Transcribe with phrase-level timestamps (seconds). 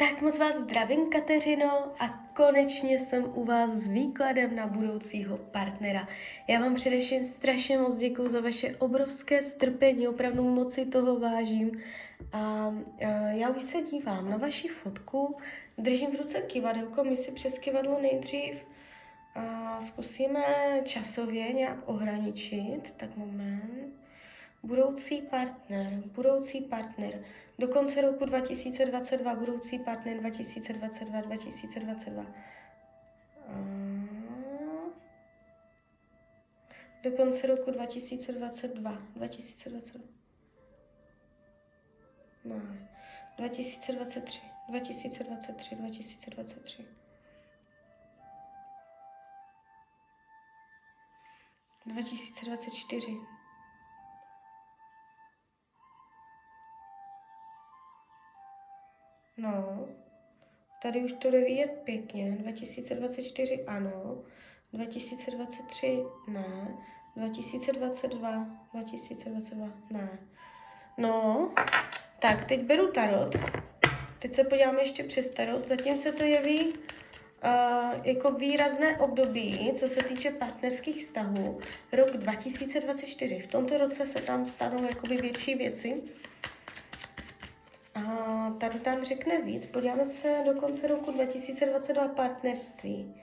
[0.00, 6.08] Tak moc vás zdravím, Kateřino, a konečně jsem u vás s výkladem na budoucího partnera.
[6.48, 11.70] Já vám především strašně moc děkuji za vaše obrovské strpení, opravdu moc si toho vážím.
[12.32, 12.74] A, a
[13.30, 15.36] já už se dívám na vaši fotku,
[15.78, 18.54] držím v ruce kivadelko, my si přes kivadlo nejdřív
[19.34, 20.44] a zkusíme
[20.84, 23.99] časově nějak ohraničit, tak moment.
[24.62, 27.24] Budoucí partner, budoucí partner.
[27.58, 32.26] Do konce roku 2022, budoucí partner 2022, 2022.
[37.02, 40.04] Do konce roku 2022, 2022.
[42.44, 42.88] Ne.
[43.36, 46.84] 2023, 2023, 2023.
[51.86, 53.39] 2024.
[59.40, 59.88] No,
[60.82, 62.30] tady už to jde vidět pěkně.
[62.30, 64.22] 2024 ano,
[64.72, 66.78] 2023 ne,
[67.16, 70.18] 2022, 2022 ne.
[70.98, 71.50] No,
[72.18, 73.36] tak teď beru tarot.
[74.18, 75.64] Teď se podíváme ještě přes tarot.
[75.64, 76.74] Zatím se to jeví uh,
[78.04, 81.58] jako výrazné období, co se týče partnerských vztahů.
[81.92, 83.40] Rok 2024.
[83.40, 86.02] V tomto roce se tam stanou jakoby větší věci.
[87.94, 89.66] A tady tam řekne víc.
[89.66, 93.14] Podíváme se do konce roku 2022 partnerství.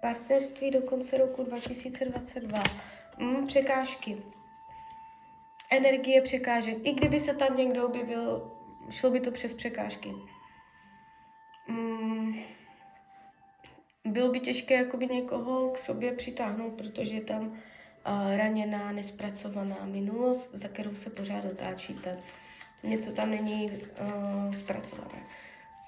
[0.00, 2.62] Partnerství do konce roku 2022.
[3.18, 4.22] Mm, překážky.
[5.70, 6.76] Energie překážek.
[6.82, 8.52] I kdyby se tam někdo objevil,
[8.90, 10.12] šlo by to přes překážky.
[11.68, 12.34] Mm,
[14.04, 17.56] bylo by těžké jakoby někoho k sobě přitáhnout, protože je tam uh,
[18.36, 22.18] raněná, nespracovaná minulost, za kterou se pořád otáčíte
[22.84, 25.22] něco tam není uh, zpracované.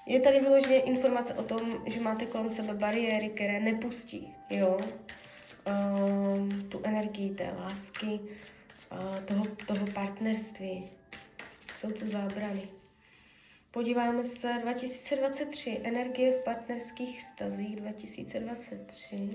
[0.05, 6.49] Je tady vyloženě informace o tom, že máte kolem sebe bariéry, které nepustí, jo, uh,
[6.69, 8.19] tu energii té lásky,
[8.91, 10.89] uh, toho, toho partnerství.
[11.73, 12.69] Jsou tu zábrany.
[13.71, 19.29] Podíváme se 2023, energie v partnerských vztazích 2023.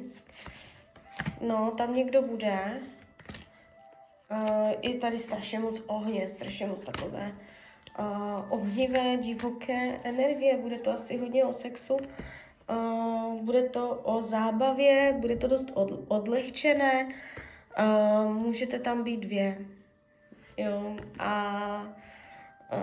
[1.40, 2.80] No, tam někdo bude.
[4.32, 7.32] Uh, je tady strašně moc ohně, strašně moc takové
[7.98, 8.06] uh,
[8.48, 10.56] ohnivé, divoké energie.
[10.56, 15.90] Bude to asi hodně o sexu, uh, bude to o zábavě, bude to dost od,
[16.08, 17.08] odlehčené,
[17.78, 19.58] uh, můžete tam být dvě.
[20.56, 21.82] Jo, a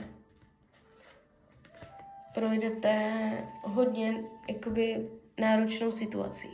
[2.33, 3.11] projdete
[3.61, 5.09] hodně jakoby
[5.39, 6.49] náročnou situací.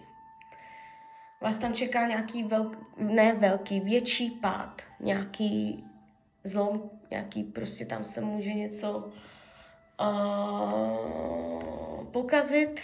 [1.41, 5.83] Vás tam čeká nějaký velk, ne velký, větší pád, nějaký
[6.43, 9.11] zlom, nějaký prostě tam se může něco
[9.99, 12.81] uh, pokazit,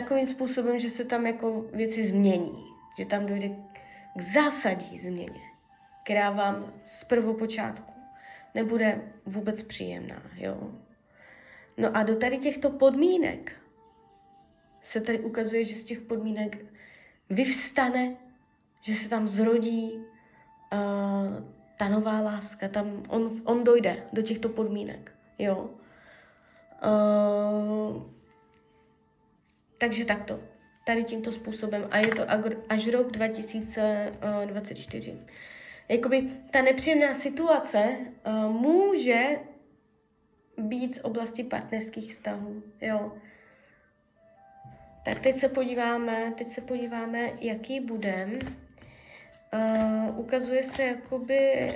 [0.00, 2.64] takovým způsobem, že se tam jako věci změní,
[2.98, 3.48] že tam dojde
[4.16, 5.40] k zásadní změně,
[6.04, 7.92] která vám z prvopočátku
[8.54, 10.70] nebude vůbec příjemná, jo.
[11.76, 13.52] No a do tady těchto podmínek
[14.82, 16.64] se tady ukazuje, že z těch podmínek
[17.30, 18.16] vyvstane,
[18.80, 20.00] že se tam zrodí uh,
[21.76, 25.70] ta nová láska, tam on, on dojde do těchto podmínek, jo.
[26.84, 28.15] Uh,
[29.78, 30.40] takže takto,
[30.86, 32.30] tady tímto způsobem a je to
[32.68, 35.18] až rok 2024.
[35.88, 37.96] Jakoby ta nepříjemná situace
[38.26, 39.38] uh, může
[40.58, 43.12] být z oblasti partnerských vztahů, jo.
[45.04, 48.38] Tak teď se podíváme, teď se podíváme, jaký budem.
[49.54, 51.68] Uh, ukazuje se jakoby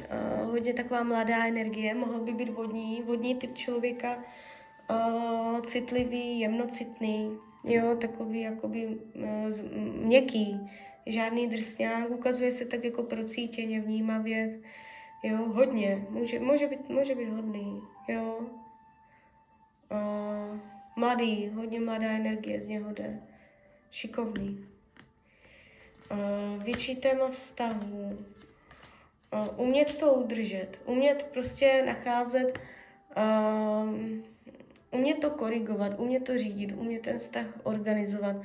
[0.43, 4.19] uh, hodně taková mladá energie, mohl by být vodní, vodní typ člověka,
[4.91, 9.71] uh, citlivý, jemnocitný, jo, takový jakoby uh,
[10.05, 10.71] měkký,
[11.07, 14.59] žádný drsňák, ukazuje se tak jako procítěně, vnímavě,
[15.23, 18.41] jo, hodně, může, může, být, může být hodný, jo.
[19.91, 20.59] Uh,
[20.97, 23.23] mladý, hodně mladá energie z něho jde,
[23.91, 24.67] šikovný.
[26.11, 28.19] Uh, větší téma vztahu,
[29.33, 32.59] uh, umět to udržet, umět prostě nacházet,
[33.17, 34.30] uh,
[34.91, 38.37] umět to korigovat, umět to řídit, umět ten vztah organizovat,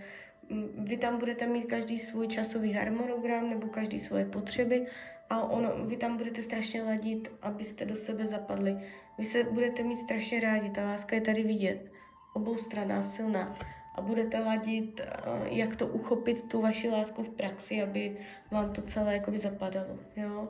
[0.77, 4.85] vy tam budete mít každý svůj časový harmonogram nebo každý svoje potřeby
[5.29, 8.77] a ono, vy tam budete strašně ladit, abyste do sebe zapadli.
[9.17, 11.91] Vy se budete mít strašně rádi, ta láska je tady vidět,
[12.33, 13.57] obou straná silná
[13.95, 15.01] a budete ladit,
[15.43, 18.17] jak to uchopit, tu vaši lásku v praxi, aby
[18.51, 19.99] vám to celé jakoby zapadalo.
[20.15, 20.49] Jo?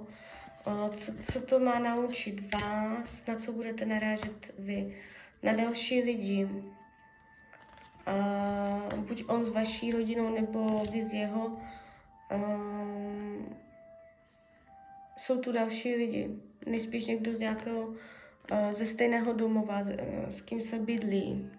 [0.92, 4.96] Co, co to má naučit vás, na co budete narážet vy,
[5.46, 6.52] na další lidi, uh,
[9.00, 11.46] buď on s vaší rodinou, nebo vy s jeho.
[11.46, 11.62] Uh,
[15.18, 16.30] jsou tu další lidi,
[16.66, 17.94] nejspíš někdo z nějakého,
[18.72, 19.84] ze stejného domova,
[20.28, 21.50] s, kým se bydlí.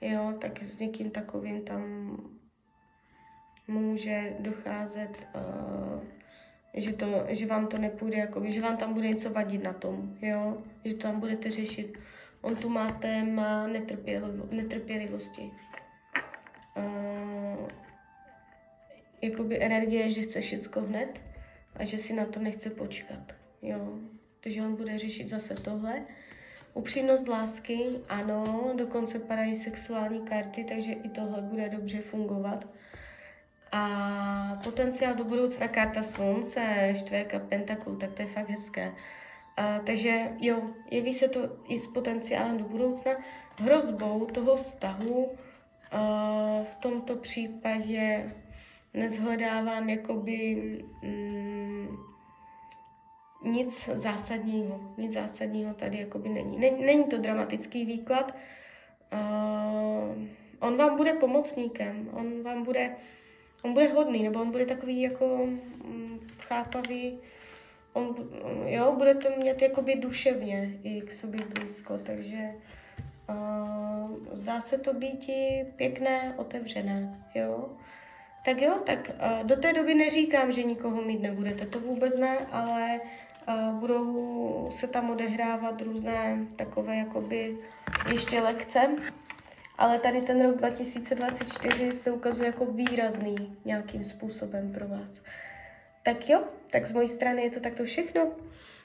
[0.00, 2.16] Jo, tak s někým takovým tam
[3.68, 5.28] může docházet,
[6.74, 10.16] že, to, že vám to nepůjde, jako, že vám tam bude něco vadit na tom,
[10.22, 11.98] jo, že to tam budete řešit
[12.42, 15.50] On tu má téma netrpělivo, netrpělivosti.
[16.76, 17.68] Uh,
[19.22, 21.20] jakoby energie, že chce všecko hned
[21.76, 23.34] a že si na to nechce počkat.
[23.62, 23.98] Jo.
[24.40, 26.02] Takže on bude řešit zase tohle.
[26.74, 32.68] Upřímnost lásky, ano, dokonce padají sexuální karty, takže i tohle bude dobře fungovat.
[33.72, 38.92] A potenciál do budoucna karta slunce, čtverka pentaklů, tak to je fakt hezké.
[39.58, 43.12] Uh, takže jo, jeví se to i s potenciálem do budoucna.
[43.62, 45.30] Hrozbou toho vztahu uh,
[46.64, 48.34] v tomto případě
[48.94, 50.56] nezhledávám jakoby
[51.02, 51.88] mm,
[53.44, 54.80] nic zásadního.
[54.98, 56.58] Nic zásadního tady jakoby není.
[56.58, 58.34] Není, není to dramatický výklad.
[59.12, 60.24] Uh,
[60.60, 62.96] on vám bude pomocníkem, on vám bude,
[63.62, 67.18] on bude hodný, nebo on bude takový jako mm, chápavý,
[67.92, 68.14] on,
[68.64, 72.50] jo, budete mít jakoby duševně i k sobě blízko, takže
[73.30, 77.68] uh, zdá se to být i pěkné, otevřené, jo.
[78.44, 82.38] Tak jo, tak uh, do té doby neříkám, že nikoho mít nebudete, to vůbec ne,
[82.50, 83.00] ale
[83.48, 87.58] uh, budou se tam odehrávat různé takové jakoby
[88.12, 88.80] ještě lekce,
[89.78, 95.20] ale tady ten rok 2024 se ukazuje jako výrazný nějakým způsobem pro vás.
[96.02, 98.32] Tak jo, tak z mojí strany je to takto všechno.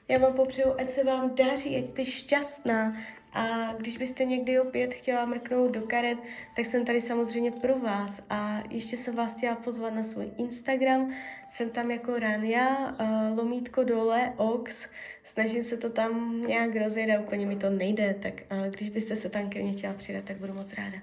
[0.07, 2.97] Já vám popřeju, ať se vám daří, ať jste šťastná.
[3.33, 6.17] A když byste někdy opět chtěla mrknout do karet,
[6.56, 8.21] tak jsem tady samozřejmě pro vás.
[8.29, 11.13] A ještě jsem vás chtěla pozvat na svůj Instagram.
[11.47, 14.88] Jsem tam jako Rania, uh, lomítko dole, ox.
[15.23, 18.15] Snažím se to tam nějak rozjet a úplně mi to nejde.
[18.21, 20.97] Tak uh, když byste se tam ke mně chtěla přidat, tak budu moc ráda.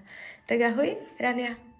[0.47, 1.72] Tak ahoj, Rania.